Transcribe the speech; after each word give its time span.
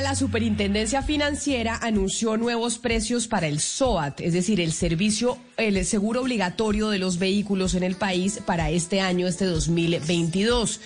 la 0.00 0.14
Superintendencia 0.14 1.02
Financiera 1.02 1.76
anunció 1.82 2.36
nuevos 2.36 2.78
precios 2.78 3.26
para 3.28 3.48
el 3.48 3.60
SOAT, 3.60 4.20
es 4.20 4.32
decir, 4.32 4.60
el 4.60 4.72
servicio, 4.72 5.38
el 5.56 5.84
seguro 5.84 6.22
obligatorio 6.22 6.90
de 6.90 6.98
los 6.98 7.18
vehículos 7.18 7.74
en 7.74 7.82
el 7.82 7.96
país 7.96 8.40
para 8.46 8.70
este 8.70 9.00
año, 9.00 9.26
este 9.26 9.46
2022. 9.46 10.80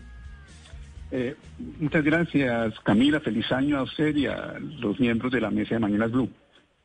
Eh, 1.11 1.37
muchas 1.79 2.03
gracias, 2.03 2.75
Camila. 2.81 3.21
Feliz 3.21 3.51
año 3.53 3.79
a 3.79 3.83
usted 3.83 4.17
y 4.17 4.27
a 4.27 4.59
los 4.59 4.99
miembros 4.99 5.31
de 5.33 5.41
la 5.41 5.51
mesa 5.51 5.75
de 5.75 5.81
Mañanas 5.81 6.11
Blue. 6.11 6.31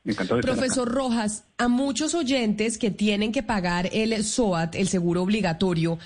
Encantado 0.04 0.38
de 0.38 0.44
Profesor 0.44 0.88
Rojas, 0.88 1.46
a 1.58 1.68
muchos 1.68 2.14
oyentes 2.14 2.78
que 2.78 2.92
tienen 2.92 3.32
que 3.32 3.44
pagar 3.44 3.90
el 3.92 4.24
SOAT, 4.24 4.76
el 4.76 4.88
seguro 4.88 5.24
obligatorio, 5.24 5.98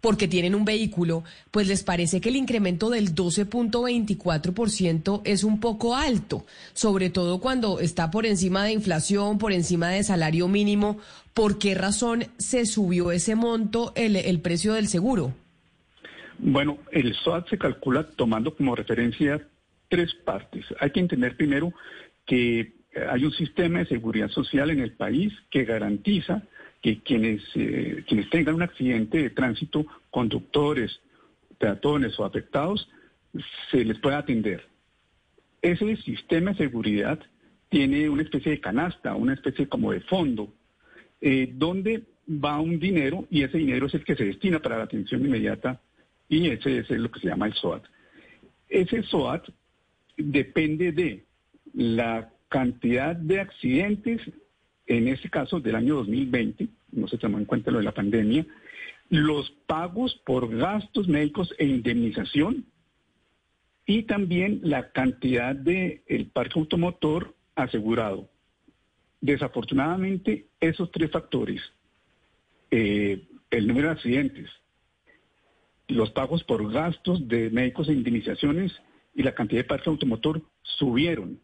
porque 0.00 0.28
tienen 0.28 0.54
un 0.54 0.64
vehículo, 0.64 1.24
pues 1.50 1.66
les 1.66 1.82
parece 1.82 2.20
que 2.20 2.28
el 2.28 2.36
incremento 2.36 2.90
del 2.90 3.14
12.24% 3.14 5.22
es 5.24 5.44
un 5.44 5.60
poco 5.60 5.96
alto, 5.96 6.44
sobre 6.72 7.10
todo 7.10 7.40
cuando 7.40 7.80
está 7.80 8.10
por 8.10 8.26
encima 8.26 8.64
de 8.64 8.72
inflación, 8.72 9.38
por 9.38 9.52
encima 9.52 9.88
de 9.88 10.04
salario 10.04 10.48
mínimo. 10.48 10.98
¿Por 11.34 11.58
qué 11.58 11.74
razón 11.74 12.24
se 12.36 12.66
subió 12.66 13.12
ese 13.12 13.34
monto, 13.34 13.92
el, 13.96 14.16
el 14.16 14.40
precio 14.40 14.74
del 14.74 14.88
seguro? 14.88 15.32
Bueno, 16.38 16.78
el 16.92 17.14
SOAT 17.14 17.48
se 17.48 17.58
calcula 17.58 18.04
tomando 18.04 18.54
como 18.54 18.76
referencia 18.76 19.42
tres 19.88 20.14
partes. 20.14 20.66
Hay 20.80 20.90
que 20.90 21.00
entender 21.00 21.36
primero 21.36 21.72
que 22.26 22.77
hay 23.10 23.24
un 23.24 23.32
sistema 23.32 23.80
de 23.80 23.86
seguridad 23.86 24.28
social 24.30 24.70
en 24.70 24.80
el 24.80 24.92
país 24.92 25.32
que 25.50 25.64
garantiza 25.64 26.42
que 26.82 27.00
quienes, 27.02 27.42
eh, 27.54 28.04
quienes 28.06 28.30
tengan 28.30 28.54
un 28.54 28.62
accidente 28.62 29.22
de 29.22 29.30
tránsito, 29.30 29.86
conductores, 30.10 31.00
peatones 31.58 32.18
o 32.18 32.24
afectados, 32.24 32.88
se 33.70 33.84
les 33.84 33.98
pueda 33.98 34.18
atender. 34.18 34.66
Ese 35.60 35.96
sistema 35.96 36.52
de 36.52 36.58
seguridad 36.58 37.18
tiene 37.68 38.08
una 38.08 38.22
especie 38.22 38.52
de 38.52 38.60
canasta, 38.60 39.14
una 39.14 39.34
especie 39.34 39.68
como 39.68 39.92
de 39.92 40.00
fondo, 40.00 40.52
eh, 41.20 41.52
donde 41.52 42.04
va 42.28 42.60
un 42.60 42.78
dinero 42.78 43.26
y 43.30 43.42
ese 43.42 43.58
dinero 43.58 43.86
es 43.86 43.94
el 43.94 44.04
que 44.04 44.14
se 44.14 44.24
destina 44.24 44.60
para 44.60 44.78
la 44.78 44.84
atención 44.84 45.24
inmediata 45.24 45.80
y 46.28 46.48
ese, 46.48 46.78
ese 46.78 46.94
es 46.94 47.00
lo 47.00 47.10
que 47.10 47.20
se 47.20 47.28
llama 47.28 47.46
el 47.46 47.54
SOAT. 47.54 47.84
Ese 48.68 49.02
SOAT 49.02 49.48
depende 50.16 50.92
de 50.92 51.24
la 51.74 52.30
cantidad 52.48 53.14
de 53.16 53.40
accidentes 53.40 54.20
en 54.88 55.08
este 55.08 55.28
caso 55.28 55.60
del 55.60 55.76
año 55.76 55.96
2020, 55.96 56.68
no 56.92 57.08
se 57.08 57.18
tomó 57.18 57.38
en 57.38 57.44
cuenta 57.44 57.70
lo 57.70 57.78
de 57.78 57.84
la 57.84 57.92
pandemia, 57.92 58.46
los 59.10 59.50
pagos 59.66 60.20
por 60.24 60.54
gastos 60.54 61.08
médicos 61.08 61.54
e 61.58 61.66
indemnización 61.66 62.64
y 63.86 64.02
también 64.04 64.60
la 64.62 64.90
cantidad 64.90 65.54
del 65.54 66.02
el 66.06 66.26
parque 66.26 66.58
automotor 66.58 67.34
asegurado. 67.54 68.28
Desafortunadamente, 69.20 70.46
esos 70.60 70.90
tres 70.90 71.10
factores, 71.10 71.60
eh, 72.70 73.26
el 73.50 73.66
número 73.66 73.88
de 73.88 73.94
accidentes, 73.94 74.50
los 75.88 76.10
pagos 76.10 76.44
por 76.44 76.70
gastos 76.70 77.26
de 77.28 77.50
médicos 77.50 77.88
e 77.88 77.92
indemnizaciones 77.92 78.72
y 79.14 79.22
la 79.22 79.34
cantidad 79.34 79.62
de 79.62 79.68
parque 79.68 79.90
automotor 79.90 80.42
subieron. 80.62 81.40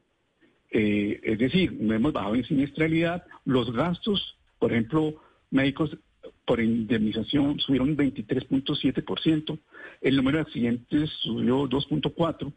Eh, 0.77 1.21
es 1.23 1.39
decir, 1.39 1.73
no 1.81 1.95
hemos 1.95 2.12
bajado 2.12 2.35
en 2.35 2.45
siniestralidad. 2.45 3.25
Los 3.45 3.73
gastos, 3.73 4.37
por 4.59 4.73
ejemplo, 4.73 5.15
médicos 5.53 5.97
por 6.45 6.61
indemnización 6.61 7.61
subieron 7.61 7.97
23.7%, 7.97 9.59
el 10.01 10.17
número 10.17 10.39
de 10.39 10.43
accidentes 10.43 11.11
subió 11.23 11.69
2.4% 11.69 12.53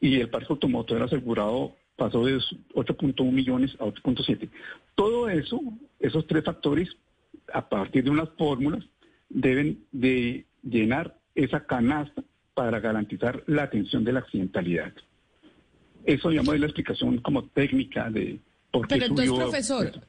y 0.00 0.20
el 0.20 0.30
parque 0.30 0.46
automotor 0.50 1.02
asegurado 1.02 1.74
pasó 1.96 2.24
de 2.24 2.36
8.1 2.36 3.32
millones 3.32 3.74
a 3.80 3.84
8.7. 3.84 4.48
Todo 4.94 5.28
eso, 5.28 5.60
esos 5.98 6.26
tres 6.28 6.44
factores, 6.44 6.88
a 7.52 7.68
partir 7.68 8.04
de 8.04 8.10
unas 8.10 8.28
fórmulas, 8.38 8.84
deben 9.28 9.84
de 9.90 10.46
llenar 10.62 11.16
esa 11.34 11.66
canasta 11.66 12.22
para 12.54 12.78
garantizar 12.78 13.42
la 13.48 13.64
atención 13.64 14.04
de 14.04 14.12
la 14.12 14.20
accidentalidad. 14.20 14.92
Eso, 16.04 16.30
digamos, 16.30 16.54
es 16.54 16.60
la 16.60 16.66
explicación 16.66 17.18
como 17.18 17.44
técnica 17.44 18.10
de 18.10 18.38
por 18.70 18.86
qué 18.88 18.96
Pero 18.96 19.06
entonces, 19.06 19.34
profesor, 19.34 20.00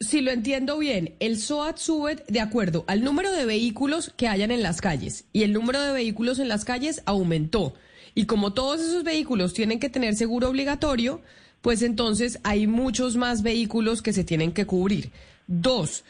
si 0.00 0.20
lo 0.20 0.30
entiendo 0.30 0.78
bien, 0.78 1.14
el 1.20 1.38
SOAT 1.38 1.78
sube 1.78 2.24
de 2.28 2.40
acuerdo 2.40 2.84
al 2.86 3.02
número 3.04 3.32
de 3.32 3.46
vehículos 3.46 4.12
que 4.16 4.28
hayan 4.28 4.50
en 4.50 4.62
las 4.62 4.80
calles 4.80 5.24
y 5.32 5.42
el 5.42 5.52
número 5.52 5.80
de 5.80 5.92
vehículos 5.92 6.38
en 6.38 6.48
las 6.48 6.64
calles 6.64 7.02
aumentó. 7.06 7.74
Y 8.14 8.26
como 8.26 8.52
todos 8.52 8.80
esos 8.80 9.02
vehículos 9.02 9.54
tienen 9.54 9.80
que 9.80 9.88
tener 9.88 10.14
seguro 10.14 10.48
obligatorio, 10.48 11.20
pues 11.62 11.82
entonces 11.82 12.38
hay 12.44 12.66
muchos 12.66 13.16
más 13.16 13.42
vehículos 13.42 14.02
que 14.02 14.12
se 14.12 14.24
tienen 14.24 14.52
que 14.52 14.66
cubrir. 14.66 15.10
Dos, 15.46 16.04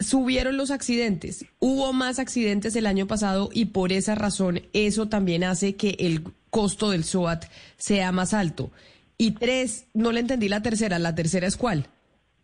subieron 0.00 0.56
los 0.56 0.70
accidentes. 0.70 1.46
Hubo 1.58 1.92
más 1.92 2.18
accidentes 2.18 2.76
el 2.76 2.86
año 2.86 3.06
pasado 3.06 3.48
y 3.52 3.66
por 3.66 3.92
esa 3.92 4.14
razón 4.14 4.62
eso 4.72 5.08
también 5.08 5.44
hace 5.44 5.76
que 5.76 5.96
el 5.98 6.22
costo 6.50 6.90
del 6.90 7.04
SOAT 7.04 7.44
sea 7.76 8.12
más 8.12 8.34
alto. 8.34 8.70
Y 9.16 9.32
tres, 9.32 9.86
no 9.94 10.12
le 10.12 10.20
entendí 10.20 10.48
la 10.48 10.62
tercera. 10.62 10.98
¿La 10.98 11.14
tercera 11.14 11.46
es 11.46 11.56
cuál? 11.56 11.86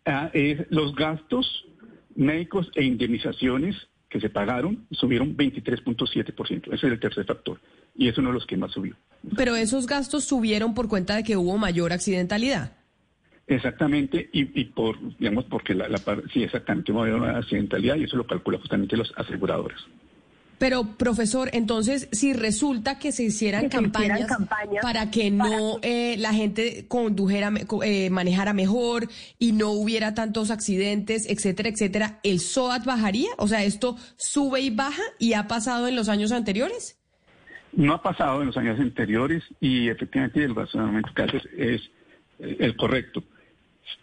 Ah, 0.05 0.29
los 0.69 0.93
gastos 0.95 1.65
médicos 2.15 2.69
e 2.75 2.83
indemnizaciones 2.83 3.75
que 4.09 4.19
se 4.19 4.29
pagaron 4.29 4.85
subieron 4.91 5.35
23.7%. 5.35 6.67
Ese 6.67 6.73
es 6.73 6.83
el 6.83 6.99
tercer 6.99 7.25
factor. 7.25 7.59
Y 7.95 8.07
es 8.07 8.17
uno 8.17 8.29
de 8.29 8.35
los 8.35 8.45
que 8.45 8.57
más 8.57 8.71
subió. 8.71 8.95
Pero 9.35 9.55
esos 9.55 9.87
gastos 9.87 10.25
subieron 10.25 10.73
por 10.73 10.87
cuenta 10.87 11.15
de 11.15 11.23
que 11.23 11.37
hubo 11.37 11.57
mayor 11.57 11.93
accidentalidad. 11.93 12.73
Exactamente, 13.47 14.27
y, 14.33 14.65
por, 14.65 14.97
digamos, 15.19 15.45
porque 15.45 15.75
la, 15.75 15.87
la 15.87 15.99
sí, 16.33 16.41
exactamente, 16.41 16.91
mayor 16.91 17.23
accidentalidad 17.29 17.95
y 17.95 18.05
eso 18.05 18.17
lo 18.17 18.25
calcula 18.25 18.57
justamente 18.57 18.97
los 18.97 19.13
aseguradores. 19.15 19.77
Pero, 20.57 20.95
profesor, 20.97 21.49
entonces, 21.53 22.07
si 22.11 22.33
resulta 22.33 22.97
que 22.97 23.11
se 23.11 23.23
hicieran, 23.23 23.67
campañas, 23.69 24.29
para 24.81 25.11
que 25.11 25.29
no 25.29 25.79
eh, 25.81 26.15
la 26.17 26.33
gente 26.33 26.85
condujera, 26.87 27.51
eh, 27.83 28.09
manejara 28.09 28.53
mejor 28.53 29.09
y 29.37 29.51
no 29.51 29.71
hubiera 29.71 30.13
tantos 30.13 30.51
accidentes, 30.51 31.29
etcétera, 31.29 31.69
etcétera, 31.69 32.19
¿el 32.23 32.39
SOAT 32.39 32.85
bajaría? 32.85 33.29
O 33.37 33.47
sea, 33.47 33.63
¿esto 33.63 33.97
sube 34.15 34.61
y 34.61 34.69
baja 34.69 35.03
y 35.19 35.33
ha 35.33 35.47
pasado 35.47 35.87
en 35.87 35.95
los 35.95 36.07
años 36.07 36.31
anteriores? 36.31 36.97
No 37.73 37.93
ha 37.93 38.01
pasado 38.01 38.39
en 38.39 38.47
los 38.47 38.57
años 38.57 38.79
anteriores 38.79 39.43
y 39.59 39.89
efectivamente 39.89 40.43
el 40.43 40.55
razonamiento 40.55 41.11
que 41.13 41.21
haces 41.21 41.43
es 41.57 41.81
eh, 42.39 42.57
el 42.59 42.77
correcto. 42.77 43.23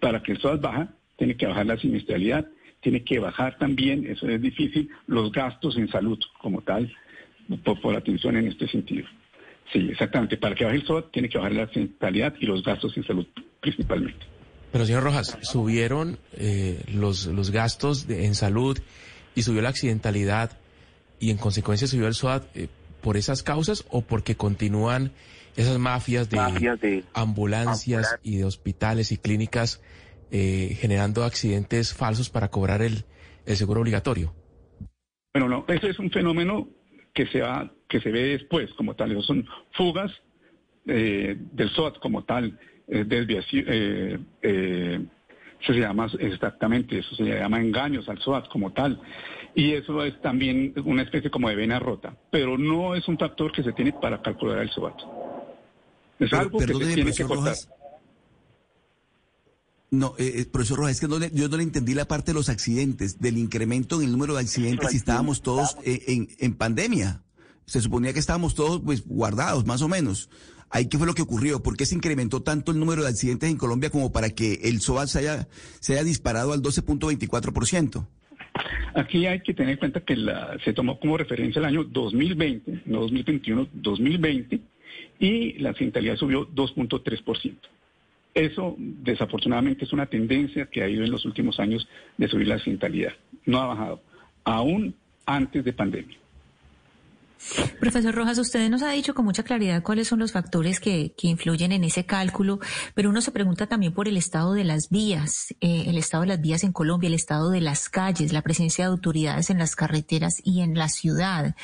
Para 0.01 0.23
que 0.23 0.33
el 0.33 0.39
SOAT 0.39 0.61
baja, 0.61 0.89
tiene 1.17 1.37
que 1.37 1.47
bajar 1.47 1.65
la 1.65 1.79
siniestralidad 1.79 2.47
tiene 2.83 3.05
que 3.05 3.19
bajar 3.19 3.57
también, 3.59 4.07
eso 4.07 4.29
es 4.29 4.43
difícil, 4.43 4.91
los 5.07 5.33
gastos 5.33 5.77
en 5.77 5.89
salud 5.89 6.19
como 6.41 6.61
tal, 6.63 6.93
por, 7.65 7.97
atención 7.97 8.37
en 8.37 8.49
este 8.49 8.69
sentido. 8.69 9.07
Sí, 9.73 9.89
exactamente. 9.91 10.37
Para 10.37 10.55
que 10.55 10.65
baje 10.65 10.77
el 10.77 10.87
SOAT 10.87 11.13
tiene 11.13 11.29
que 11.29 11.39
bajar 11.39 11.53
la 11.53 11.63
accidentalidad 11.63 12.35
y 12.41 12.47
los 12.47 12.63
gastos 12.63 12.97
en 12.97 13.05
salud 13.05 13.27
principalmente. 13.61 14.27
Pero 14.73 14.85
señor 14.85 15.05
Rojas, 15.05 15.39
subieron 15.43 16.19
eh, 16.33 16.83
los, 16.93 17.27
los 17.27 17.51
gastos 17.51 18.09
en 18.09 18.35
salud 18.35 18.79
y 19.35 19.43
subió 19.43 19.63
la 19.63 19.69
accidentalidad 19.69 20.59
y 21.21 21.31
en 21.31 21.37
consecuencia 21.37 21.87
subió 21.87 22.09
el 22.09 22.15
SOAT 22.15 22.45
eh, 22.57 22.69
por 23.01 23.17
esas 23.17 23.43
causas 23.43 23.85
o 23.91 24.03
porque 24.03 24.35
continúan 24.35 25.13
esas 25.57 25.79
mafias 25.79 26.31
de, 26.31 27.05
ambulancias 27.15 28.17
y 28.23 28.39
de 28.39 28.45
hospitales 28.45 29.13
y 29.13 29.19
clínicas 29.19 29.81
eh, 30.33 30.77
generando 30.81 31.25
accidentes 31.25 31.95
falsos 31.95 32.31
para 32.31 32.49
cobrar 32.49 32.83
el, 32.83 33.05
seguro 33.45 33.83
obligatorio? 33.83 34.35
Bueno, 35.35 35.49
no, 35.49 35.65
ese 35.69 35.91
es 35.91 35.99
un 35.99 36.11
fenómeno 36.11 36.69
que 37.15 37.27
se, 37.27 37.43
va, 37.43 37.71
que 37.89 38.01
se 38.01 38.11
ve 38.11 38.39
después 38.39 38.73
como 38.75 38.97
tal. 38.97 39.13
Esos 39.13 39.27
son 39.27 39.47
fugas 39.73 40.11
eh, 40.87 41.37
del 41.53 41.71
SOAT 41.71 41.99
como 41.99 42.25
tal. 42.25 42.59
desviación, 42.89 43.67
eso 45.63 45.73
se 45.75 45.79
llama 45.79 46.09
exactamente, 46.19 46.99
eso 46.99 47.15
se 47.15 47.25
llama 47.25 47.61
engaños 47.61 48.09
al 48.09 48.19
SOAT 48.19 48.49
como 48.49 48.73
tal. 48.73 49.01
Y 49.55 49.73
eso 49.73 50.03
es 50.03 50.19
también 50.23 50.73
una 50.85 51.03
especie 51.03 51.31
como 51.31 51.51
de 51.51 51.57
vena 51.57 51.79
rota, 51.79 52.17
pero 52.31 52.57
no 52.57 52.95
es 52.95 53.07
un 53.07 53.19
factor 53.19 53.53
que 53.53 53.63
se 53.63 53.73
tiene 53.73 53.93
para 53.93 54.23
calcular 54.23 54.59
el 54.59 54.71
SOAT. 54.71 54.97
Es 56.19 56.33
algo 56.33 56.59
que 56.59 56.67
se 56.67 56.95
tiene 56.95 57.13
que 57.13 57.25
cortar. 57.25 57.55
No, 59.93 60.15
eh, 60.19 60.33
eh, 60.37 60.47
profesor 60.51 60.79
Rojas, 60.79 60.93
es 60.93 61.01
que 61.01 61.07
no 61.07 61.19
yo 61.19 61.51
no 61.51 61.59
le 61.59 61.63
entendí 61.63 61.93
la 61.93 62.07
parte 62.07 62.31
de 62.31 62.35
los 62.35 62.49
accidentes, 62.49 63.21
del 63.21 63.37
incremento 63.37 64.01
en 64.01 64.07
el 64.07 64.13
número 64.13 64.33
de 64.33 64.41
accidentes 64.41 64.91
si 64.91 64.97
estábamos 64.97 65.43
todos 65.43 65.77
eh, 65.85 66.03
en, 66.07 66.29
en, 66.39 66.55
pandemia. 66.55 67.21
Se 67.67 67.79
suponía 67.83 68.15
que 68.15 68.19
estábamos 68.19 68.55
todos 68.55 68.81
pues 68.83 69.07
guardados, 69.07 69.67
más 69.67 69.83
o 69.83 69.89
menos. 69.89 70.31
¿Ahí 70.71 70.87
qué 70.89 70.97
fue 70.97 71.07
lo 71.07 71.13
que 71.13 71.21
ocurrió? 71.21 71.63
¿Por 71.63 71.77
qué 71.77 71.85
se 71.85 71.95
incrementó 71.95 72.41
tanto 72.41 72.73
el 72.73 72.79
número 72.79 73.03
de 73.03 73.11
accidentes 73.11 73.51
en 73.51 73.59
Colombia 73.59 73.91
como 73.91 74.11
para 74.11 74.31
que 74.31 74.61
el 74.65 74.81
SOAT 74.81 75.09
se 75.09 75.19
haya, 75.19 75.47
se 75.81 75.93
haya 75.93 76.05
disparado 76.05 76.55
al 76.55 76.63
12.24%? 76.63 78.07
Aquí 78.95 79.27
hay 79.27 79.41
que 79.41 79.53
tener 79.53 79.73
en 79.73 79.79
cuenta 79.79 80.01
que 80.01 80.17
la, 80.17 80.57
se 80.65 80.73
tomó 80.73 80.99
como 81.01 81.19
referencia 81.19 81.59
el 81.59 81.67
año 81.67 81.85
2020, 81.85 82.85
no 82.87 83.01
2021, 83.01 83.69
2020, 83.75 84.59
y 85.19 85.59
la 85.59 85.69
accidentalidad 85.69 86.17
subió 86.17 86.49
2.3%. 86.49 87.59
Eso, 88.35 88.77
desafortunadamente, 88.79 89.85
es 89.85 89.93
una 89.93 90.07
tendencia 90.07 90.67
que 90.67 90.83
ha 90.83 90.89
ido 90.89 91.05
en 91.05 91.11
los 91.11 91.25
últimos 91.25 91.61
años 91.61 91.87
de 92.17 92.29
subir 92.29 92.49
la 92.49 92.55
accidentalidad. 92.55 93.13
No 93.45 93.61
ha 93.61 93.67
bajado, 93.67 94.03
aún 94.45 94.95
antes 95.27 95.65
de 95.65 95.73
pandemia. 95.73 96.19
Profesor 97.81 98.15
Rojas, 98.15 98.39
usted 98.39 98.71
nos 98.71 98.83
ha 98.83 98.91
dicho 98.93 99.15
con 99.15 99.25
mucha 99.25 99.43
claridad 99.43 99.83
cuáles 99.83 100.07
son 100.09 100.21
los 100.21 100.33
factores 100.33 100.79
que, 100.79 101.13
influyen 101.23 101.73
en 101.73 101.85
ese 101.85 102.07
cálculo, 102.07 102.61
pero 102.95 103.11
uno 103.11 103.21
se 103.21 103.33
pregunta 103.33 103.67
también 103.67 103.93
por 103.93 104.09
el 104.09 104.17
estado 104.17 104.55
de 104.55 104.65
las 104.65 104.89
vías, 104.91 105.55
eh, 105.61 105.85
el 105.87 105.99
estado 105.99 106.23
de 106.23 106.29
las 106.29 106.41
vías 106.41 106.63
en 106.63 106.73
Colombia, 106.73 107.09
el 107.09 107.15
estado 107.15 107.51
de 107.51 107.61
las 107.61 107.89
calles, 107.89 108.33
la 108.33 108.43
presencia 108.43 108.85
de 108.85 108.93
autoridades 108.93 109.51
en 109.51 109.59
las 109.59 109.77
carreteras 109.77 110.41
y 110.45 110.61
en 110.61 110.75
la 110.75 110.89
ciudad, 110.89 111.55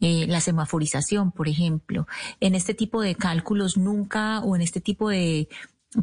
eh, 0.00 0.26
la 0.28 0.40
semaforización, 0.40 1.32
por 1.32 1.48
ejemplo. 1.48 2.06
En 2.40 2.54
este 2.54 2.74
tipo 2.74 3.00
de 3.00 3.14
cálculos 3.14 3.76
nunca, 3.76 4.40
o 4.40 4.56
en 4.56 4.62
este 4.62 4.80
tipo 4.80 5.08
de, 5.08 5.48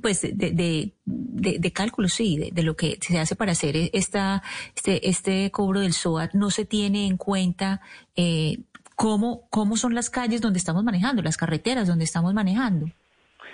pues 0.01 0.21
de, 0.21 0.93
de, 1.05 1.71
cálculos, 1.73 2.13
sí, 2.13 2.51
de, 2.51 2.63
lo 2.63 2.75
que 2.75 2.97
se 3.01 3.19
hace 3.19 3.35
para 3.35 3.51
hacer 3.51 3.75
esta, 3.93 4.43
este, 4.75 5.09
este 5.09 5.51
cobro 5.51 5.81
del 5.81 5.93
SOAT, 5.93 6.33
no 6.33 6.49
se 6.49 6.65
tiene 6.65 7.07
en 7.07 7.17
cuenta 7.17 7.81
eh, 8.15 8.59
cómo, 8.95 9.47
cómo 9.49 9.77
son 9.77 9.95
las 9.95 10.09
calles 10.09 10.41
donde 10.41 10.59
estamos 10.59 10.83
manejando, 10.83 11.21
las 11.21 11.38
carreteras 11.38 11.88
donde 11.88 12.05
estamos 12.05 12.33
manejando. 12.33 12.88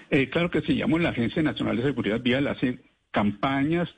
Eh, 0.10 0.30
claro 0.30 0.50
que 0.50 0.62
sí, 0.62 0.74
llamo 0.74 1.00
la 1.00 1.10
Agencia 1.10 1.42
Nacional 1.42 1.78
de 1.78 1.84
Seguridad 1.84 2.22
Vial, 2.22 2.48
hace 2.48 2.80
campañas 3.12 3.90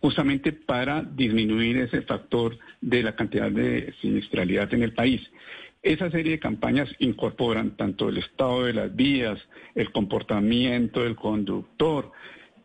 justamente 0.00 0.52
para 0.52 1.02
disminuir 1.02 1.76
ese 1.78 2.02
factor 2.02 2.58
de 2.80 3.02
la 3.02 3.14
cantidad 3.14 3.50
de 3.50 3.94
siniestralidad 4.00 4.72
en 4.72 4.82
el 4.82 4.94
país. 4.94 5.20
Esa 5.82 6.10
serie 6.10 6.32
de 6.32 6.38
campañas 6.38 6.88
incorporan 6.98 7.76
tanto 7.76 8.10
el 8.10 8.18
estado 8.18 8.64
de 8.64 8.74
las 8.74 8.94
vías, 8.94 9.38
el 9.74 9.90
comportamiento 9.92 11.02
del 11.02 11.16
conductor, 11.16 12.12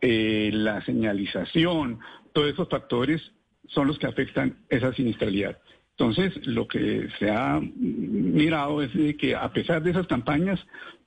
eh, 0.02 0.50
la 0.54 0.84
señalización, 0.84 2.00
todos 2.34 2.52
esos 2.52 2.68
factores 2.68 3.22
son 3.68 3.88
los 3.88 3.98
que 3.98 4.08
afectan 4.08 4.58
esa 4.70 4.94
siniestralidad. 4.94 5.58
Entonces, 5.98 6.46
lo 6.46 6.68
que 6.68 7.08
se 7.18 7.32
ha 7.32 7.62
mirado 7.62 8.82
es 8.82 8.92
que 9.16 9.34
a 9.34 9.54
pesar 9.54 9.82
de 9.82 9.92
esas 9.92 10.08
campañas, 10.08 10.60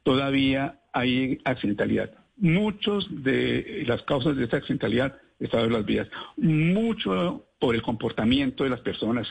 todavía 0.02 0.80
hay 0.94 1.38
accidentalidad. 1.44 2.10
Muchos 2.38 3.06
de 3.22 3.84
las 3.86 4.02
causas 4.04 4.34
de 4.36 4.44
esta 4.44 4.56
accidentalidad 4.56 5.18
están 5.40 5.66
en 5.66 5.74
las 5.74 5.84
vías, 5.84 6.08
mucho 6.38 7.44
por 7.60 7.74
el 7.74 7.82
comportamiento 7.82 8.64
de 8.64 8.70
las 8.70 8.80
personas 8.80 9.28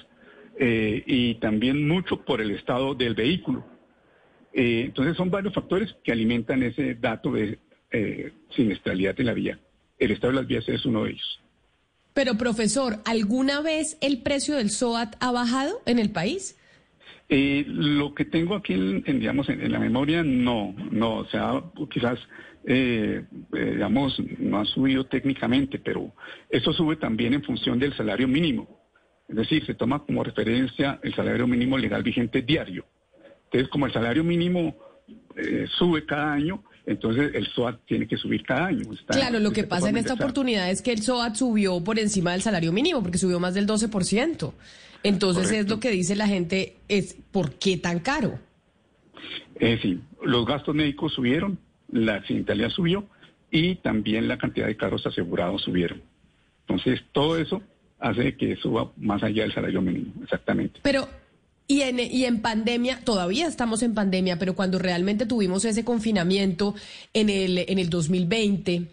eh, 0.59 1.03
y 1.05 1.35
también 1.35 1.87
mucho 1.87 2.23
por 2.23 2.41
el 2.41 2.51
estado 2.51 2.95
del 2.95 3.15
vehículo. 3.15 3.65
Eh, 4.53 4.83
entonces, 4.85 5.15
son 5.15 5.29
varios 5.29 5.53
factores 5.53 5.95
que 6.03 6.11
alimentan 6.11 6.63
ese 6.63 6.95
dato 6.95 7.31
de 7.31 7.59
eh, 7.91 8.33
siniestralidad 8.55 9.19
en 9.19 9.25
la 9.27 9.33
vía. 9.33 9.59
El 9.99 10.11
estado 10.11 10.33
de 10.33 10.39
las 10.39 10.47
vías 10.47 10.67
es 10.67 10.85
uno 10.85 11.03
de 11.03 11.11
ellos. 11.11 11.41
Pero 12.13 12.35
profesor, 12.35 12.97
¿alguna 13.05 13.61
vez 13.61 13.97
el 14.01 14.23
precio 14.23 14.55
del 14.55 14.71
SOAT 14.71 15.15
ha 15.19 15.31
bajado 15.31 15.81
en 15.85 15.99
el 15.99 16.11
país? 16.11 16.57
Eh, 17.29 17.65
lo 17.67 18.15
que 18.15 18.25
tengo 18.25 18.55
aquí, 18.55 18.73
en, 18.73 19.03
digamos, 19.03 19.49
en, 19.49 19.71
la 19.71 19.79
memoria, 19.79 20.23
no, 20.23 20.73
no, 20.91 21.17
o 21.17 21.25
sea, 21.25 21.61
quizás, 21.91 22.17
eh, 22.65 23.23
eh, 23.53 23.71
digamos, 23.73 24.19
no 24.39 24.59
ha 24.59 24.65
subido 24.65 25.05
técnicamente, 25.05 25.77
pero 25.77 26.11
eso 26.49 26.71
sube 26.71 26.95
también 26.95 27.33
en 27.33 27.43
función 27.43 27.77
del 27.79 27.95
salario 27.95 28.27
mínimo. 28.27 28.86
Es 29.27 29.35
decir, 29.35 29.65
se 29.65 29.73
toma 29.73 30.03
como 30.05 30.23
referencia 30.23 30.99
el 31.03 31.13
salario 31.13 31.47
mínimo 31.47 31.77
legal 31.77 32.03
vigente 32.03 32.41
diario. 32.41 32.85
Entonces, 33.45 33.69
como 33.69 33.85
el 33.85 33.93
salario 33.93 34.23
mínimo 34.23 34.75
sube 35.77 36.05
cada 36.05 36.33
año, 36.33 36.63
entonces 36.87 37.35
el 37.35 37.45
SOAT 37.47 37.81
tiene 37.85 38.07
que 38.07 38.17
subir 38.17 38.43
cada 38.43 38.67
año. 38.67 38.83
claro, 39.07 39.39
lo 39.39 39.51
que 39.51 39.65
pasa 39.65 39.89
en 39.89 39.97
esta 39.97 40.13
oportunidad 40.13 40.71
es 40.71 40.81
que 40.81 40.93
el 40.93 41.01
SOAT 41.01 41.35
subió 41.35 41.83
por 41.83 41.99
encima 41.99 42.31
del 42.31 42.41
salario 42.41 42.71
mínimo, 42.71 43.01
porque 43.03 43.17
subió 43.17 43.39
más 43.39 43.53
del 43.53 43.67
12%. 43.67 44.53
Entonces 45.03 45.51
es 45.51 45.69
lo 45.69 45.79
que 45.79 45.91
dice 45.91 46.15
la 46.15 46.27
gente, 46.27 46.77
es 46.87 47.17
¿por 47.31 47.53
qué 47.55 47.77
tan 47.77 47.99
caro? 47.99 48.39
Eh, 49.59 49.77
sí, 49.81 49.99
los 50.23 50.45
gastos 50.45 50.75
médicos 50.75 51.13
subieron, 51.13 51.59
la 51.91 52.15
accidentalidad 52.15 52.69
subió 52.69 53.05
y 53.51 53.75
también 53.75 54.27
la 54.27 54.37
cantidad 54.37 54.67
de 54.67 54.77
carros 54.77 55.05
asegurados 55.05 55.63
subieron. 55.63 56.01
Entonces 56.67 57.01
todo 57.11 57.37
eso 57.37 57.61
hace 57.99 58.35
que 58.35 58.55
suba 58.55 58.91
más 58.97 59.23
allá 59.23 59.43
del 59.43 59.53
salario 59.53 59.81
mínimo, 59.81 60.13
exactamente. 60.23 60.79
Pero 60.83 61.07
y 61.67 61.81
en, 61.81 61.99
y 61.99 62.23
en 62.23 62.41
pandemia, 62.41 63.01
todavía 63.03 63.47
estamos 63.47 63.83
en 63.83 63.93
pandemia, 63.93 64.39
pero 64.39 64.55
cuando 64.55 64.79
realmente 64.79 65.25
tuvimos 65.25 65.65
ese 65.65 65.83
confinamiento 65.83 66.75
en 67.13 67.29
el, 67.29 67.57
en 67.57 67.77
el 67.77 67.89
2020, 67.89 68.87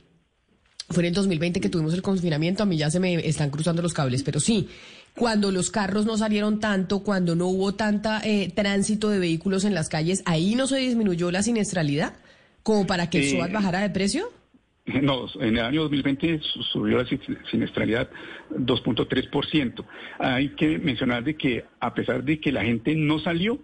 fue 0.91 1.05
en 1.05 1.09
el 1.09 1.15
2020 1.15 1.61
que 1.61 1.69
tuvimos 1.69 1.95
el 1.95 2.03
confinamiento, 2.03 2.65
a 2.65 2.67
mí 2.67 2.77
ya 2.77 2.91
se 2.91 2.99
me 2.99 3.15
están 3.29 3.51
cruzando 3.51 3.81
los 3.81 3.95
cables, 3.95 4.25
pero 4.25 4.41
sí, 4.41 4.69
cuando 5.15 5.53
los 5.53 5.71
carros 5.71 6.05
no 6.05 6.19
salieron 6.19 6.59
tanto, 6.59 7.05
cuando 7.05 7.37
no 7.37 7.47
hubo 7.47 7.75
tanta 7.75 8.21
eh, 8.25 8.51
tránsito 8.53 9.09
de 9.09 9.21
vehículos 9.21 9.65
en 9.65 9.75
las 9.75 9.89
calles, 9.89 10.23
ahí 10.27 10.57
no 10.57 10.67
se 10.67 10.79
disminuyó 10.79 11.31
la 11.31 11.45
siniestralidad 11.45 12.15
como 12.65 12.87
para 12.87 13.09
que 13.09 13.19
el 13.19 13.39
SOAT 13.39 13.53
bajara 13.53 13.81
de 13.81 13.91
precio. 13.91 14.33
No, 14.87 15.27
en 15.41 15.57
el 15.57 15.65
año 15.65 15.83
2020 15.83 16.41
subió 16.73 16.99
la 16.99 17.07
siniestralidad 17.51 18.11
2.3%. 18.51 19.85
Hay 20.19 20.51
que 20.51 20.79
mencionar 20.79 21.25
de 21.25 21.37
que 21.37 21.65
a 21.81 21.95
pesar 21.95 22.23
de 22.23 22.39
que 22.39 22.53
la 22.53 22.65
gente 22.65 22.95
no 22.95 23.19
salió 23.19 23.59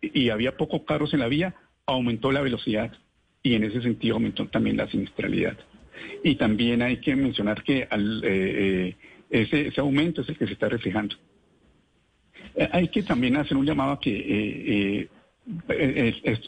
y 0.00 0.30
había 0.30 0.56
pocos 0.56 0.82
carros 0.86 1.12
en 1.12 1.20
la 1.20 1.26
vía, 1.26 1.56
aumentó 1.86 2.30
la 2.30 2.40
velocidad 2.40 2.92
y 3.42 3.54
en 3.54 3.64
ese 3.64 3.82
sentido 3.82 4.14
aumentó 4.14 4.46
también 4.46 4.76
la 4.76 4.88
siniestralidad. 4.88 5.58
Y 6.22 6.36
también 6.36 6.82
hay 6.82 6.98
que 6.98 7.16
mencionar 7.16 7.64
que 7.64 7.88
al, 7.90 8.22
eh, 8.24 8.96
eh, 9.30 9.48
ese, 9.50 9.80
aumento 9.80 10.22
es 10.22 10.28
el 10.28 10.38
que 10.38 10.46
se 10.46 10.52
está 10.52 10.68
reflejando. 10.68 11.16
Eh, 12.54 12.68
hay 12.70 12.88
que 12.88 13.02
también 13.02 13.36
hacer 13.36 13.56
un 13.56 13.66
llamado 13.66 13.92
a 13.92 14.00
que 14.00 15.08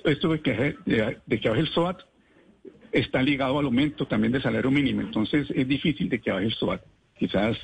esto 0.04 0.28
de 0.32 0.40
que, 0.40 0.76
de 1.26 1.40
que 1.40 1.48
baje 1.48 1.60
el 1.60 1.68
SOAT 1.68 2.02
está 2.92 3.22
ligado 3.22 3.58
al 3.58 3.64
aumento 3.64 4.06
también 4.06 4.32
del 4.32 4.42
salario 4.42 4.70
mínimo. 4.70 5.00
Entonces 5.00 5.48
es 5.54 5.66
difícil 5.66 6.08
de 6.08 6.20
que 6.20 6.30
baje 6.30 6.46
el 6.46 6.54
SOAT. 6.54 6.82
Quizás 7.18 7.56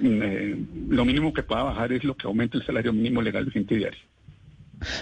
mm, 0.00 0.22
eh, 0.22 0.56
lo 0.88 1.04
mínimo 1.04 1.32
que 1.32 1.42
pueda 1.42 1.62
bajar 1.62 1.92
es 1.92 2.04
lo 2.04 2.16
que 2.16 2.26
aumenta 2.26 2.58
el 2.58 2.66
salario 2.66 2.92
mínimo 2.92 3.22
legal 3.22 3.44
vigente 3.44 3.76
diario. 3.76 4.00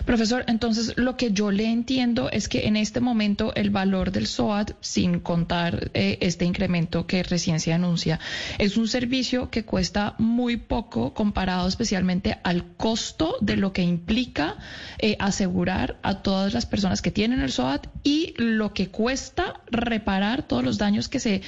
Profesor, 0.05 0.45
entonces 0.49 0.95
lo 0.97 1.17
que 1.17 1.33
yo 1.33 1.51
le 1.51 1.67
entiendo 1.67 2.31
es 2.31 2.49
que 2.49 2.67
en 2.67 2.77
este 2.77 3.01
momento 3.01 3.55
el 3.55 3.71
valor 3.71 4.13
del 4.13 4.27
SOAT, 4.27 4.73
sin 4.81 5.21
contar 5.21 5.91
eh, 5.95 6.19
este 6.21 6.45
incremento 6.45 7.07
que 7.07 7.23
recién 7.23 7.61
se 7.61 7.73
anuncia, 7.73 8.21
es 8.59 8.77
un 8.77 8.89
servicio 8.89 9.51
que 9.51 9.65
cuesta 9.65 10.15
muy 10.19 10.57
poco 10.57 11.15
comparado 11.15 11.69
especialmente 11.69 12.39
al 12.43 12.77
costo 12.77 13.37
de 13.41 13.57
lo 13.57 13.73
que 13.73 13.83
implica 13.83 14.57
eh, 14.99 15.17
asegurar 15.19 15.99
a 16.03 16.23
todas 16.23 16.55
las 16.55 16.67
personas 16.67 17.03
que 17.03 17.11
tienen 17.11 17.41
el 17.41 17.53
SOAT 17.53 17.87
y 18.03 18.35
lo 18.37 18.73
que 18.73 18.89
cuesta 18.89 19.61
reparar 19.71 20.43
todos 20.43 20.65
los 20.65 20.79
daños 20.79 21.09
que 21.09 21.21
se, 21.21 21.43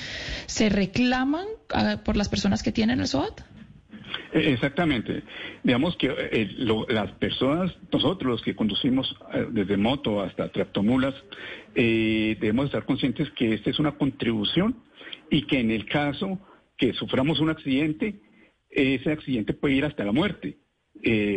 se 0.46 0.68
reclaman 0.68 1.46
ah, 1.72 1.98
por 2.04 2.16
las 2.16 2.28
personas 2.28 2.62
que 2.62 2.72
tienen 2.72 3.00
el 3.00 3.08
SOAT. 3.08 3.53
Eh, 4.34 4.52
exactamente. 4.52 5.22
Digamos 5.62 5.96
que 5.96 6.08
eh, 6.08 6.48
las 6.88 7.12
personas, 7.12 7.72
nosotros 7.92 8.32
los 8.32 8.42
que 8.42 8.56
conducimos 8.56 9.16
eh, 9.32 9.46
desde 9.50 9.76
moto 9.76 10.20
hasta 10.20 10.50
tractomulas, 10.50 11.14
debemos 11.74 12.66
estar 12.66 12.84
conscientes 12.84 13.30
que 13.30 13.54
esta 13.54 13.70
es 13.70 13.78
una 13.78 13.92
contribución 13.92 14.76
y 15.30 15.42
que 15.46 15.58
en 15.58 15.70
el 15.72 15.86
caso 15.86 16.38
que 16.76 16.92
suframos 16.92 17.40
un 17.40 17.50
accidente, 17.50 18.20
ese 18.70 19.10
accidente 19.10 19.54
puede 19.54 19.74
ir 19.74 19.84
hasta 19.84 20.04
la 20.04 20.12
muerte. 20.12 20.58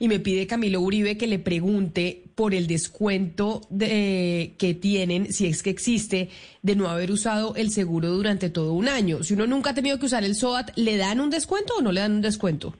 Y 0.00 0.08
me 0.08 0.18
pide 0.18 0.48
Camilo 0.48 0.80
Uribe 0.80 1.16
que 1.16 1.28
le 1.28 1.38
pregunte 1.38 2.24
por 2.38 2.54
el 2.54 2.68
descuento 2.68 3.62
de, 3.68 4.54
que 4.60 4.72
tienen, 4.72 5.32
si 5.32 5.48
es 5.48 5.64
que 5.64 5.70
existe, 5.70 6.28
de 6.62 6.76
no 6.76 6.86
haber 6.86 7.10
usado 7.10 7.56
el 7.56 7.70
seguro 7.70 8.10
durante 8.10 8.48
todo 8.48 8.74
un 8.74 8.86
año. 8.86 9.24
Si 9.24 9.34
uno 9.34 9.48
nunca 9.48 9.70
ha 9.70 9.74
tenido 9.74 9.98
que 9.98 10.06
usar 10.06 10.22
el 10.22 10.36
SOAT, 10.36 10.70
¿le 10.76 10.96
dan 10.98 11.18
un 11.18 11.30
descuento 11.30 11.74
o 11.76 11.82
no 11.82 11.90
le 11.90 11.98
dan 12.00 12.12
un 12.12 12.20
descuento? 12.20 12.76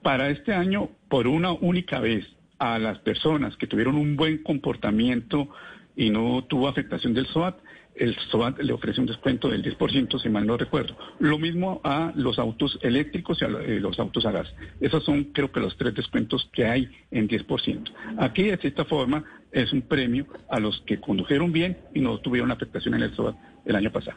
Para 0.00 0.30
este 0.30 0.54
año, 0.54 0.90
por 1.08 1.26
una 1.26 1.50
única 1.50 1.98
vez, 1.98 2.24
a 2.60 2.78
las 2.78 3.00
personas 3.00 3.56
que 3.56 3.66
tuvieron 3.66 3.96
un 3.96 4.14
buen 4.14 4.44
comportamiento 4.44 5.48
y 5.96 6.10
no 6.10 6.44
tuvo 6.44 6.68
afectación 6.68 7.12
del 7.12 7.26
SOAT, 7.26 7.56
el 8.00 8.16
SOAT 8.30 8.62
le 8.62 8.72
ofrece 8.72 9.00
un 9.00 9.06
descuento 9.06 9.48
del 9.48 9.62
10%, 9.62 10.20
si 10.20 10.28
mal 10.30 10.46
no 10.46 10.56
recuerdo. 10.56 10.96
Lo 11.18 11.38
mismo 11.38 11.82
a 11.84 12.12
los 12.16 12.38
autos 12.38 12.78
eléctricos 12.80 13.40
y 13.40 13.44
a 13.44 13.48
eh, 13.48 13.78
los 13.78 13.98
autos 13.98 14.24
a 14.24 14.32
gas. 14.32 14.48
Esos 14.80 15.04
son, 15.04 15.24
creo 15.24 15.52
que, 15.52 15.60
los 15.60 15.76
tres 15.76 15.94
descuentos 15.94 16.48
que 16.52 16.64
hay 16.64 16.90
en 17.10 17.28
10%. 17.28 17.92
Aquí, 18.18 18.44
de 18.44 18.56
cierta 18.56 18.86
forma, 18.86 19.22
es 19.52 19.70
un 19.74 19.82
premio 19.82 20.26
a 20.48 20.58
los 20.58 20.80
que 20.86 20.98
condujeron 20.98 21.52
bien 21.52 21.76
y 21.94 22.00
no 22.00 22.18
tuvieron 22.18 22.50
afectación 22.50 22.94
en 22.94 23.02
el 23.02 23.14
SOAT 23.14 23.36
el 23.66 23.76
año 23.76 23.92
pasado. 23.92 24.16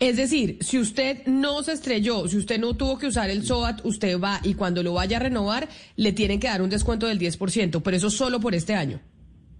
Es 0.00 0.16
decir, 0.16 0.56
si 0.60 0.78
usted 0.78 1.26
no 1.26 1.62
se 1.62 1.72
estrelló, 1.72 2.26
si 2.28 2.38
usted 2.38 2.58
no 2.58 2.74
tuvo 2.74 2.98
que 2.98 3.08
usar 3.08 3.28
el 3.28 3.44
SOAT, 3.44 3.84
usted 3.84 4.18
va 4.18 4.40
y 4.42 4.54
cuando 4.54 4.82
lo 4.82 4.94
vaya 4.94 5.18
a 5.18 5.20
renovar, 5.20 5.68
le 5.96 6.12
tienen 6.12 6.40
que 6.40 6.48
dar 6.48 6.62
un 6.62 6.70
descuento 6.70 7.06
del 7.06 7.18
10%, 7.18 7.82
pero 7.84 7.96
eso 7.96 8.08
solo 8.08 8.40
por 8.40 8.54
este 8.54 8.74
año. 8.74 9.00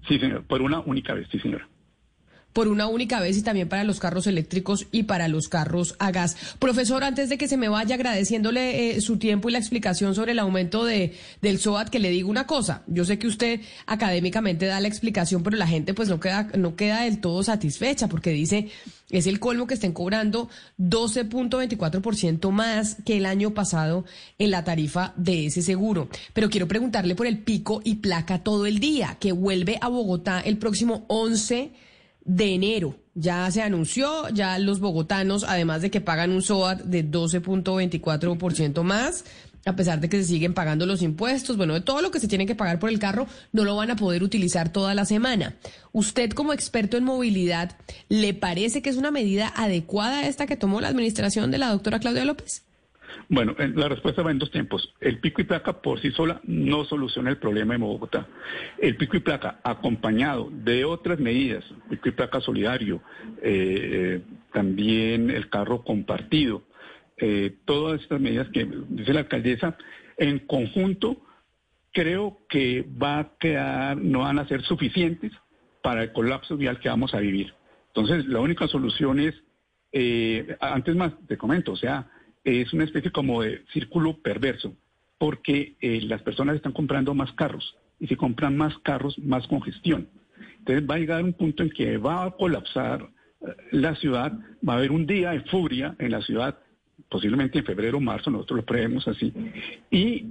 Sí, 0.09 0.19
señor, 0.19 0.45
por 0.45 0.63
una 0.63 0.81
única 0.81 1.13
vez, 1.13 1.29
sí, 1.31 1.39
señora 1.39 1.69
por 2.53 2.69
una 2.69 2.87
única 2.87 3.21
vez 3.21 3.37
y 3.39 3.43
también 3.43 3.69
para 3.69 3.85
los 3.85 4.01
carros 4.01 4.27
eléctricos 4.27 4.87
y 4.91 5.05
para 5.05 5.29
los 5.29 5.49
carros 5.49 5.95
a 5.99 6.11
gas. 6.11 6.37
Profesor, 6.59 7.05
antes 7.05 7.29
de 7.29 7.39
que 7.39 7.49
se 7.49 7.57
me 7.57 7.69
vaya 7.69 7.95
agradeciéndole 7.95 8.97
eh, 8.97 9.01
su 9.01 9.19
tiempo 9.19 9.49
y 9.49 9.53
la 9.53 9.59
explicación 9.59 10.15
sobre 10.15 10.33
el 10.33 10.39
aumento 10.39 10.85
de, 10.85 11.15
del 11.43 11.59
SOAT, 11.59 11.89
que 11.89 11.99
le 11.99 12.11
digo 12.11 12.31
una 12.31 12.47
cosa, 12.47 12.83
yo 12.87 13.05
sé 13.05 13.19
que 13.19 13.27
usted 13.27 13.61
académicamente 13.87 14.67
da 14.67 14.81
la 14.81 14.89
explicación, 14.89 15.43
pero 15.43 15.57
la 15.57 15.67
gente 15.67 15.95
pues 15.95 16.09
no 16.09 16.21
queda, 16.21 16.49
no 16.57 16.77
queda 16.77 17.03
del 17.03 17.21
todo 17.21 17.43
satisfecha 17.43 18.09
porque 18.09 18.31
dice, 18.31 18.69
es 19.11 19.27
el 19.27 19.41
colmo 19.41 19.67
que 19.67 19.75
estén 19.75 19.93
cobrando 19.93 20.49
12.24% 20.79 22.51
más 22.51 22.97
que 23.05 23.17
el 23.17 23.27
año 23.27 23.55
pasado 23.55 24.05
en 24.39 24.51
la 24.51 24.65
tarifa 24.65 25.13
de 25.17 25.47
ese 25.47 25.63
seguro. 25.63 26.09
Pero 26.33 26.51
quiero 26.51 26.69
preguntarle 26.69 27.15
por 27.15 27.27
el 27.27 27.39
pico 27.39 27.81
y 27.85 27.97
placa 27.97 28.43
todo 28.43 28.67
el 28.67 28.79
día, 28.79 29.17
que 29.21 29.33
vuelve 29.33 29.79
a 29.81 29.89
Bogotá 29.89 30.41
el 30.41 30.59
próximo 30.59 31.05
11 31.09 31.73
de 32.25 32.55
enero. 32.55 32.97
Ya 33.15 33.51
se 33.51 33.63
anunció, 33.63 34.29
ya 34.31 34.59
los 34.59 34.81
bogotanos, 34.81 35.45
además 35.45 35.83
de 35.83 35.91
que 35.91 36.01
pagan 36.01 36.31
un 36.31 36.43
SOAT 36.43 36.83
de 36.83 37.05
12.24% 37.05 38.83
más, 38.83 39.25
a 39.67 39.77
pesar 39.77 40.01
de 40.01 40.09
que 40.09 40.19
se 40.19 40.25
siguen 40.25 40.55
pagando 40.55 40.87
los 40.87 41.03
impuestos, 41.03 41.57
bueno, 41.57 41.75
de 41.75 41.81
todo 41.81 42.01
lo 42.03 42.11
que 42.11 42.21
se 42.21 42.29
tiene 42.29 42.47
que 42.47 42.55
pagar 42.55 42.79
por 42.79 42.89
el 42.89 42.99
carro, 42.99 43.27
no 43.53 43.65
lo 43.65 43.77
van 43.77 43.91
a 43.91 43.97
poder 43.97 44.23
utilizar 44.23 44.73
toda 44.73 44.95
la 44.95 45.05
semana. 45.05 45.57
Usted 45.93 46.31
como 46.31 46.53
experto 46.53 46.97
en 46.97 47.05
movilidad, 47.05 47.77
¿le 48.09 48.33
parece 48.33 48.81
que 48.81 48.91
es 48.91 48.97
una 48.97 49.11
medida 49.11 49.53
adecuada 49.55 50.27
esta 50.27 50.47
que 50.47 50.57
tomó 50.57 50.81
la 50.81 50.89
administración 50.89 51.51
de 51.51 51.59
la 51.59 51.71
doctora 51.71 52.01
Claudia 52.01 52.25
López? 52.25 52.63
Bueno, 53.29 53.55
la 53.59 53.89
respuesta 53.89 54.23
va 54.23 54.31
en 54.31 54.39
dos 54.39 54.51
tiempos. 54.51 54.95
El 55.01 55.19
pico 55.19 55.41
y 55.41 55.45
placa 55.45 55.81
por 55.81 56.01
sí 56.01 56.11
sola 56.11 56.41
no 56.45 56.85
soluciona 56.85 57.31
el 57.31 57.39
problema 57.39 57.75
de 57.75 57.81
Bogotá. 57.81 58.27
El 58.79 58.97
pico 58.97 59.17
y 59.17 59.21
placa 59.21 59.61
acompañado 59.63 60.49
de 60.51 60.85
otras 60.85 61.19
medidas, 61.19 61.65
pico 61.89 62.09
y 62.09 62.13
placa 62.13 62.41
solidario, 62.41 63.03
eh, 63.43 64.21
también 64.53 65.31
el 65.31 65.49
carro 65.49 65.83
compartido, 65.83 66.63
eh, 67.17 67.55
todas 67.65 68.01
estas 68.01 68.21
medidas 68.21 68.49
que 68.49 68.69
dice 68.89 69.13
la 69.13 69.21
alcaldesa, 69.21 69.77
en 70.17 70.41
conjunto 70.41 71.19
creo 71.93 72.39
que 72.49 72.87
va 73.01 73.19
a 73.19 73.33
quedar, 73.39 73.97
no 73.97 74.21
van 74.21 74.39
a 74.39 74.49
ser 74.49 74.63
suficientes 74.63 75.33
para 75.83 76.03
el 76.03 76.13
colapso 76.13 76.57
vial 76.57 76.79
que 76.79 76.89
vamos 76.89 77.15
a 77.15 77.21
vivir. 77.21 77.55
Entonces, 77.89 78.27
la 78.27 78.41
única 78.41 78.69
solución 78.69 79.19
es, 79.19 79.35
eh, 79.93 80.57
antes 80.61 80.95
más, 80.95 81.13
te 81.27 81.37
comento, 81.37 81.73
o 81.73 81.77
sea, 81.77 82.09
es 82.45 82.73
una 82.73 82.85
especie 82.85 83.11
como 83.11 83.43
de 83.43 83.63
círculo 83.73 84.19
perverso, 84.19 84.75
porque 85.19 85.77
eh, 85.81 86.01
las 86.03 86.23
personas 86.23 86.57
están 86.57 86.73
comprando 86.73 87.15
más 87.15 87.33
carros 87.33 87.77
y 87.99 88.07
si 88.07 88.17
compran 88.17 88.57
más 88.57 88.77
carros, 88.79 89.19
más 89.19 89.47
congestión. 89.47 90.09
Entonces 90.59 90.89
va 90.89 90.95
a 90.95 90.99
llegar 90.99 91.23
un 91.23 91.35
punto 91.35 91.63
en 91.63 91.71
que 91.71 91.99
va 91.99 92.25
a 92.25 92.31
colapsar 92.31 93.03
eh, 93.41 93.47
la 93.73 93.95
ciudad, 93.97 94.33
va 94.67 94.75
a 94.75 94.77
haber 94.77 94.93
un 94.93 95.07
día 95.07 95.31
de 95.31 95.41
furia 95.43 95.95
en 95.99 96.13
la 96.13 96.23
ciudad, 96.23 96.59
posiblemente 97.09 97.59
en 97.59 97.65
febrero 97.65 97.99
o 97.99 98.01
marzo, 98.01 98.31
nosotros 98.31 98.59
lo 98.59 98.67
prevemos 98.67 99.07
así. 99.09 99.33
Y 99.91 100.27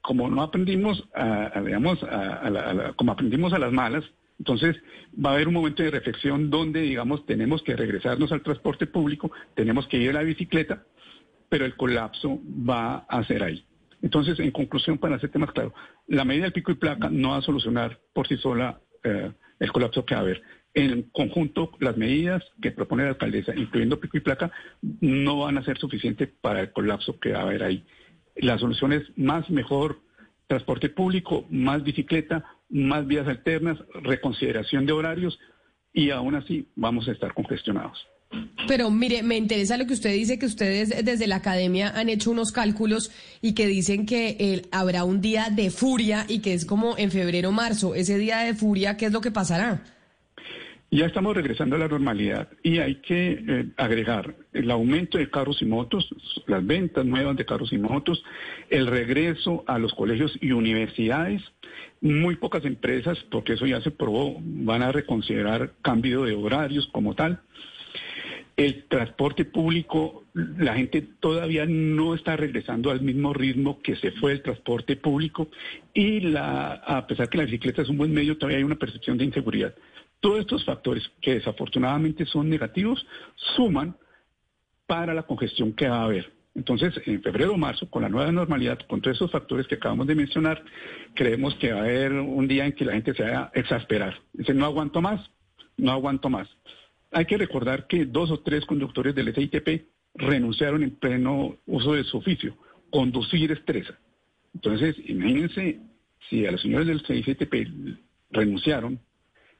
como 0.00 0.28
no 0.28 0.42
aprendimos, 0.42 1.02
a, 1.14 1.60
digamos, 1.64 1.98
como 2.96 3.12
aprendimos 3.12 3.54
a 3.54 3.58
las 3.58 3.72
malas, 3.72 4.04
entonces, 4.38 4.76
va 5.24 5.30
a 5.30 5.34
haber 5.34 5.48
un 5.48 5.54
momento 5.54 5.82
de 5.82 5.90
reflexión 5.90 6.50
donde, 6.50 6.80
digamos, 6.80 7.24
tenemos 7.24 7.62
que 7.62 7.76
regresarnos 7.76 8.32
al 8.32 8.42
transporte 8.42 8.86
público, 8.86 9.30
tenemos 9.54 9.86
que 9.86 9.98
ir 9.98 10.10
a 10.10 10.14
la 10.14 10.22
bicicleta, 10.22 10.84
pero 11.54 11.66
el 11.66 11.76
colapso 11.76 12.40
va 12.68 13.06
a 13.08 13.22
ser 13.22 13.44
ahí. 13.44 13.64
Entonces, 14.02 14.40
en 14.40 14.50
conclusión, 14.50 14.98
para 14.98 15.14
hacer 15.14 15.30
temas 15.30 15.52
claros, 15.52 15.72
la 16.08 16.24
medida 16.24 16.42
del 16.42 16.52
pico 16.52 16.72
y 16.72 16.74
placa 16.74 17.08
no 17.08 17.30
va 17.30 17.36
a 17.36 17.42
solucionar 17.42 18.00
por 18.12 18.26
sí 18.26 18.36
sola 18.38 18.80
eh, 19.04 19.30
el 19.60 19.70
colapso 19.70 20.04
que 20.04 20.16
va 20.16 20.22
a 20.22 20.24
haber. 20.24 20.42
En 20.74 21.02
conjunto, 21.12 21.70
las 21.78 21.96
medidas 21.96 22.42
que 22.60 22.72
propone 22.72 23.04
la 23.04 23.10
alcaldesa, 23.10 23.54
incluyendo 23.54 24.00
pico 24.00 24.16
y 24.16 24.20
placa, 24.22 24.50
no 25.00 25.38
van 25.38 25.56
a 25.56 25.62
ser 25.62 25.78
suficientes 25.78 26.28
para 26.40 26.60
el 26.60 26.72
colapso 26.72 27.20
que 27.20 27.30
va 27.30 27.38
a 27.38 27.42
haber 27.42 27.62
ahí. 27.62 27.84
La 28.34 28.58
solución 28.58 28.92
es 28.92 29.04
más 29.16 29.48
mejor 29.48 30.00
transporte 30.48 30.88
público, 30.88 31.46
más 31.50 31.84
bicicleta, 31.84 32.44
más 32.68 33.06
vías 33.06 33.28
alternas, 33.28 33.78
reconsideración 34.02 34.86
de 34.86 34.92
horarios 34.92 35.38
y 35.92 36.10
aún 36.10 36.34
así 36.34 36.66
vamos 36.74 37.06
a 37.06 37.12
estar 37.12 37.32
congestionados. 37.32 38.04
Pero 38.66 38.90
mire, 38.90 39.22
me 39.22 39.36
interesa 39.36 39.76
lo 39.76 39.86
que 39.86 39.92
usted 39.92 40.12
dice, 40.12 40.38
que 40.38 40.46
ustedes 40.46 41.04
desde 41.04 41.26
la 41.26 41.36
academia 41.36 41.92
han 41.94 42.08
hecho 42.08 42.30
unos 42.30 42.50
cálculos 42.50 43.10
y 43.42 43.54
que 43.54 43.66
dicen 43.66 44.06
que 44.06 44.62
habrá 44.70 45.04
un 45.04 45.20
día 45.20 45.48
de 45.50 45.70
furia 45.70 46.24
y 46.28 46.38
que 46.38 46.54
es 46.54 46.64
como 46.64 46.96
en 46.96 47.10
febrero 47.10 47.52
marzo. 47.52 47.94
Ese 47.94 48.16
día 48.16 48.38
de 48.38 48.54
furia, 48.54 48.96
¿qué 48.96 49.06
es 49.06 49.12
lo 49.12 49.20
que 49.20 49.30
pasará? 49.30 49.82
Ya 50.90 51.06
estamos 51.06 51.34
regresando 51.34 51.74
a 51.74 51.80
la 51.80 51.88
normalidad 51.88 52.48
y 52.62 52.78
hay 52.78 52.96
que 52.96 53.32
eh, 53.32 53.66
agregar 53.76 54.36
el 54.52 54.70
aumento 54.70 55.18
de 55.18 55.28
carros 55.28 55.60
y 55.60 55.64
motos, 55.64 56.08
las 56.46 56.64
ventas 56.64 57.04
nuevas 57.04 57.36
de 57.36 57.44
carros 57.44 57.72
y 57.72 57.78
motos, 57.78 58.22
el 58.70 58.86
regreso 58.86 59.64
a 59.66 59.78
los 59.78 59.92
colegios 59.92 60.38
y 60.40 60.52
universidades. 60.52 61.42
Muy 62.00 62.36
pocas 62.36 62.64
empresas, 62.64 63.18
porque 63.30 63.54
eso 63.54 63.66
ya 63.66 63.80
se 63.80 63.90
probó, 63.90 64.36
van 64.40 64.82
a 64.82 64.92
reconsiderar 64.92 65.72
cambio 65.82 66.22
de 66.22 66.34
horarios 66.34 66.88
como 66.92 67.14
tal. 67.14 67.40
El 68.56 68.84
transporte 68.84 69.44
público, 69.44 70.24
la 70.32 70.74
gente 70.74 71.02
todavía 71.20 71.66
no 71.66 72.14
está 72.14 72.36
regresando 72.36 72.90
al 72.90 73.00
mismo 73.00 73.32
ritmo 73.32 73.80
que 73.82 73.96
se 73.96 74.12
fue 74.12 74.32
el 74.32 74.42
transporte 74.42 74.96
público 74.96 75.48
y 75.92 76.20
la, 76.20 76.74
a 76.74 77.06
pesar 77.06 77.28
que 77.28 77.38
la 77.38 77.44
bicicleta 77.44 77.82
es 77.82 77.88
un 77.88 77.98
buen 77.98 78.12
medio, 78.12 78.38
todavía 78.38 78.58
hay 78.58 78.64
una 78.64 78.76
percepción 78.76 79.18
de 79.18 79.24
inseguridad. 79.24 79.74
Todos 80.20 80.40
estos 80.40 80.64
factores 80.64 81.02
que 81.20 81.34
desafortunadamente 81.34 82.24
son 82.26 82.48
negativos 82.48 83.04
suman 83.56 83.96
para 84.86 85.14
la 85.14 85.24
congestión 85.24 85.72
que 85.72 85.88
va 85.88 85.98
a 85.98 86.04
haber. 86.04 86.32
Entonces, 86.54 86.94
en 87.06 87.20
febrero 87.20 87.54
o 87.54 87.56
marzo, 87.56 87.90
con 87.90 88.02
la 88.02 88.08
nueva 88.08 88.30
normalidad, 88.30 88.78
con 88.86 89.00
todos 89.00 89.16
esos 89.16 89.30
factores 89.30 89.66
que 89.66 89.74
acabamos 89.74 90.06
de 90.06 90.14
mencionar, 90.14 90.62
creemos 91.14 91.54
que 91.56 91.72
va 91.72 91.80
a 91.80 91.82
haber 91.82 92.12
un 92.12 92.46
día 92.46 92.64
en 92.64 92.72
que 92.72 92.84
la 92.84 92.92
gente 92.92 93.12
se 93.12 93.24
va 93.24 93.50
a 93.52 93.58
exasperar. 93.58 94.20
Dice, 94.32 94.54
no 94.54 94.64
aguanto 94.64 95.00
más, 95.00 95.20
no 95.76 95.90
aguanto 95.90 96.30
más. 96.30 96.48
Hay 97.14 97.26
que 97.26 97.38
recordar 97.38 97.86
que 97.86 98.06
dos 98.06 98.32
o 98.32 98.40
tres 98.40 98.66
conductores 98.66 99.14
del 99.14 99.32
SITP 99.32 99.86
renunciaron 100.14 100.82
en 100.82 100.96
pleno 100.96 101.56
uso 101.64 101.94
de 101.94 102.02
su 102.02 102.18
oficio. 102.18 102.56
Conducir 102.90 103.52
estresa. 103.52 103.96
Entonces, 104.52 104.96
imagínense 105.06 105.78
si 106.28 106.44
a 106.44 106.50
los 106.50 106.60
señores 106.60 106.88
del 106.88 107.06
SITP 107.06 107.68
renunciaron, 108.30 108.98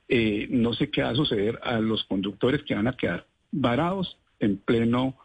eh, 0.08 0.49
no 0.50 0.73
sé 0.75 0.90
qué 0.90 1.02
va 1.02 1.11
a 1.11 1.14
suceder 1.14 1.61
a 1.62 1.78
los 1.78 2.02
conductores 2.04 2.64
que 2.64 2.75
van 2.75 2.88
a 2.88 2.96
quedar 2.96 3.25
varados 3.52 4.18
en 4.40 4.56
pleno 4.56 5.16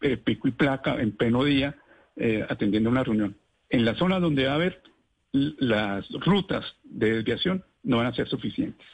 eh, 0.00 0.16
pico 0.16 0.46
y 0.46 0.52
placa, 0.52 1.00
en 1.02 1.10
pleno 1.10 1.42
día, 1.42 1.76
eh, 2.14 2.46
atendiendo 2.48 2.88
una 2.88 3.02
reunión. 3.02 3.36
En 3.68 3.84
la 3.84 3.96
zona 3.96 4.20
donde 4.20 4.46
va 4.46 4.52
a 4.52 4.56
haber 4.56 4.80
las 5.32 6.08
rutas 6.10 6.64
de 6.84 7.14
desviación 7.14 7.64
no 7.82 7.96
van 7.96 8.06
a 8.06 8.14
ser 8.14 8.28
suficientes. 8.28 8.86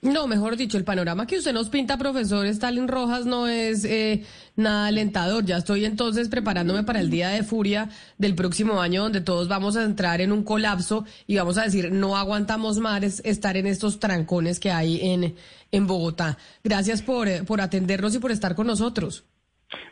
No, 0.00 0.28
mejor 0.28 0.56
dicho, 0.56 0.78
el 0.78 0.84
panorama 0.84 1.26
que 1.26 1.38
usted 1.38 1.52
nos 1.52 1.70
pinta, 1.70 1.98
profesor 1.98 2.46
Stalin 2.46 2.86
Rojas, 2.86 3.26
no 3.26 3.48
es 3.48 3.84
eh, 3.84 4.24
nada 4.54 4.86
alentador. 4.86 5.44
Ya 5.44 5.56
estoy 5.56 5.84
entonces 5.84 6.28
preparándome 6.28 6.84
para 6.84 7.00
el 7.00 7.10
día 7.10 7.30
de 7.30 7.42
furia 7.42 7.88
del 8.16 8.36
próximo 8.36 8.80
año, 8.80 9.02
donde 9.02 9.20
todos 9.20 9.48
vamos 9.48 9.76
a 9.76 9.82
entrar 9.82 10.20
en 10.20 10.30
un 10.30 10.44
colapso 10.44 11.04
y 11.26 11.36
vamos 11.36 11.58
a 11.58 11.64
decir, 11.64 11.90
no 11.90 12.16
aguantamos 12.16 12.78
más 12.78 13.20
estar 13.24 13.56
en 13.56 13.66
estos 13.66 13.98
trancones 13.98 14.60
que 14.60 14.70
hay 14.70 15.00
en, 15.02 15.34
en 15.72 15.86
Bogotá. 15.88 16.38
Gracias 16.62 17.02
por, 17.02 17.26
eh, 17.26 17.42
por 17.44 17.60
atendernos 17.60 18.14
y 18.14 18.20
por 18.20 18.30
estar 18.30 18.54
con 18.54 18.68
nosotros. 18.68 19.24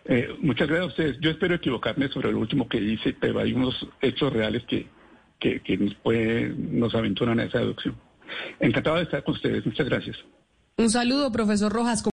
Eh, 0.04 0.28
muchas 0.40 0.68
gracias 0.68 0.84
a 0.84 0.90
ustedes. 0.90 1.16
Yo 1.20 1.30
espero 1.30 1.56
equivocarme 1.56 2.08
sobre 2.08 2.30
lo 2.30 2.38
último 2.38 2.68
que 2.68 2.80
dice, 2.80 3.14
pero 3.18 3.40
hay 3.40 3.52
unos 3.52 3.74
hechos 4.00 4.32
reales 4.32 4.62
que, 4.68 4.88
que, 5.40 5.60
puede, 6.02 6.54
nos 6.56 6.94
aventuran 6.94 7.40
a 7.40 7.44
esa 7.44 7.58
deducción. 7.58 7.96
Encantado 8.60 8.96
de 8.96 9.02
estar 9.02 9.22
con 9.24 9.34
ustedes. 9.34 9.64
Muchas 9.66 9.86
gracias. 9.88 10.16
Un 10.78 10.90
saludo, 10.90 11.32
profesor 11.32 11.72
Rojas. 11.72 12.02